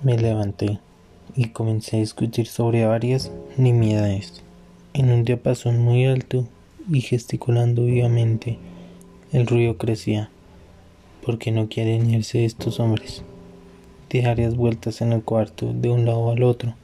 Me 0.00 0.16
levanté 0.16 0.78
y 1.34 1.48
comencé 1.48 1.96
a 1.96 2.00
discutir 2.00 2.46
sobre 2.46 2.86
varias 2.86 3.32
nimiedades 3.56 4.44
en 4.92 5.10
un 5.10 5.24
diapasón 5.24 5.80
muy 5.80 6.06
alto 6.06 6.46
y 6.88 7.00
gesticulando 7.00 7.84
vivamente. 7.84 8.58
El 9.32 9.48
ruido 9.48 9.76
crecía. 9.76 10.30
porque 11.26 11.50
no 11.50 11.68
quieren 11.68 12.08
irse 12.08 12.44
estos 12.44 12.78
hombres? 12.78 13.24
Di 14.08 14.20
varias 14.20 14.54
vueltas 14.54 15.00
en 15.00 15.12
el 15.12 15.22
cuarto 15.22 15.72
de 15.74 15.90
un 15.90 16.06
lado 16.06 16.30
al 16.30 16.44
otro. 16.44 16.74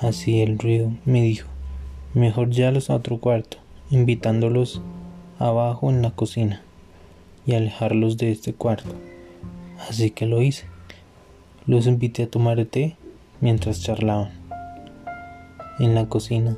Así 0.00 0.42
el 0.42 0.58
ruido 0.58 0.92
me 1.06 1.22
dijo, 1.22 1.48
mejor 2.12 2.50
ya 2.50 2.70
los 2.70 2.90
a 2.90 2.94
otro 2.94 3.18
cuarto, 3.18 3.56
invitándolos 3.90 4.82
abajo 5.38 5.88
en 5.88 6.02
la 6.02 6.10
cocina 6.10 6.62
y 7.46 7.54
alejarlos 7.54 8.18
de 8.18 8.32
este 8.32 8.52
cuarto. 8.52 8.94
Así 9.88 10.10
que 10.10 10.26
lo 10.26 10.42
hice. 10.42 10.71
Los 11.64 11.86
invité 11.86 12.24
a 12.24 12.26
tomar 12.28 12.64
té 12.64 12.96
mientras 13.40 13.80
charlaban. 13.80 14.30
En 15.78 15.94
la 15.94 16.08
cocina, 16.08 16.56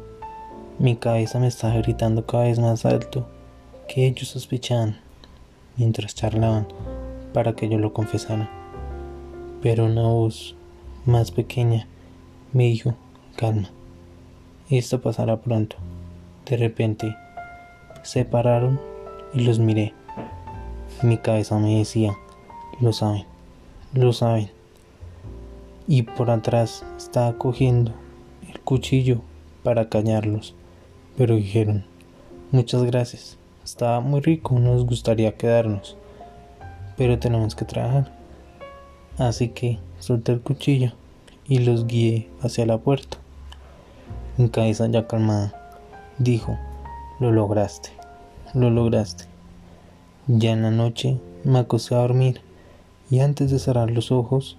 mi 0.78 0.96
cabeza 0.96 1.38
me 1.38 1.46
estaba 1.46 1.76
gritando 1.76 2.24
cada 2.24 2.44
vez 2.44 2.58
más 2.58 2.86
alto 2.86 3.28
que 3.86 4.06
ellos 4.06 4.28
sospechaban 4.28 4.96
mientras 5.76 6.14
charlaban 6.14 6.66
para 7.34 7.52
que 7.54 7.68
yo 7.68 7.76
lo 7.76 7.92
confesara. 7.92 8.48
Pero 9.60 9.84
una 9.84 10.04
voz 10.04 10.56
más 11.04 11.30
pequeña 11.30 11.86
me 12.54 12.64
dijo, 12.64 12.94
calma, 13.36 13.68
esto 14.70 15.02
pasará 15.02 15.36
pronto. 15.36 15.76
De 16.46 16.56
repente, 16.56 17.14
se 18.02 18.24
pararon 18.24 18.80
y 19.34 19.40
los 19.40 19.58
miré. 19.58 19.92
Mi 21.02 21.18
cabeza 21.18 21.58
me 21.58 21.76
decía, 21.76 22.16
lo 22.80 22.94
saben, 22.94 23.26
lo 23.92 24.14
saben 24.14 24.53
y 25.86 26.02
por 26.02 26.30
atrás 26.30 26.84
estaba 26.96 27.36
cogiendo 27.36 27.92
el 28.48 28.60
cuchillo 28.60 29.20
para 29.62 29.88
callarlos. 29.88 30.54
Pero 31.16 31.36
dijeron, 31.36 31.84
muchas 32.50 32.82
gracias, 32.84 33.38
estaba 33.64 34.00
muy 34.00 34.20
rico, 34.20 34.58
nos 34.58 34.84
gustaría 34.84 35.36
quedarnos, 35.36 35.96
pero 36.96 37.18
tenemos 37.18 37.54
que 37.54 37.64
trabajar. 37.64 38.12
Así 39.18 39.48
que 39.48 39.78
solté 40.00 40.32
el 40.32 40.40
cuchillo 40.40 40.92
y 41.46 41.58
los 41.58 41.86
guié 41.86 42.28
hacia 42.40 42.66
la 42.66 42.78
puerta. 42.78 43.18
Mi 44.36 44.48
cabeza 44.48 44.88
ya 44.88 45.06
calmada 45.06 45.54
dijo, 46.18 46.58
lo 47.20 47.30
lograste, 47.30 47.90
lo 48.54 48.70
lograste. 48.70 49.24
Ya 50.26 50.52
en 50.52 50.62
la 50.62 50.70
noche 50.70 51.20
me 51.44 51.60
acosté 51.60 51.94
a 51.94 51.98
dormir 51.98 52.40
y 53.10 53.20
antes 53.20 53.50
de 53.50 53.58
cerrar 53.58 53.90
los 53.90 54.10
ojos 54.10 54.56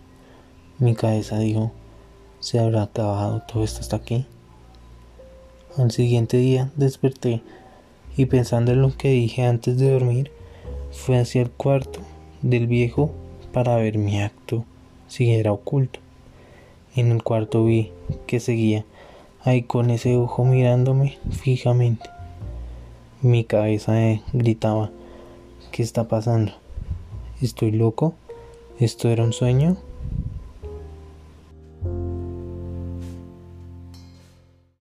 mi 0.77 0.93
cabeza 0.93 1.39
dijo, 1.39 1.71
¿se 2.39 2.59
habrá 2.59 2.83
acabado 2.83 3.41
todo 3.47 3.63
esto 3.63 3.79
hasta 3.79 3.95
aquí? 3.95 4.25
Al 5.77 5.91
siguiente 5.91 6.37
día 6.37 6.69
desperté 6.75 7.41
y 8.17 8.25
pensando 8.25 8.71
en 8.71 8.81
lo 8.81 8.95
que 8.95 9.09
dije 9.09 9.45
antes 9.45 9.77
de 9.77 9.91
dormir, 9.91 10.31
fui 10.91 11.15
hacia 11.15 11.41
el 11.41 11.51
cuarto 11.51 12.01
del 12.41 12.67
viejo 12.67 13.11
para 13.53 13.75
ver 13.77 13.97
mi 13.97 14.21
acto 14.21 14.65
si 15.07 15.31
era 15.31 15.51
oculto. 15.51 15.99
En 16.95 17.11
el 17.11 17.23
cuarto 17.23 17.65
vi 17.65 17.91
que 18.27 18.39
seguía 18.39 18.85
ahí 19.43 19.63
con 19.63 19.89
ese 19.89 20.17
ojo 20.17 20.43
mirándome 20.43 21.17
fijamente. 21.31 22.09
Mi 23.21 23.43
cabeza 23.43 23.93
gritaba, 24.33 24.91
¿qué 25.71 25.83
está 25.83 26.07
pasando? 26.07 26.51
¿Estoy 27.41 27.71
loco? 27.71 28.13
¿Esto 28.79 29.09
era 29.09 29.23
un 29.23 29.33
sueño? 29.33 29.77